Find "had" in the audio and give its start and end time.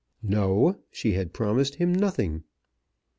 1.11-1.31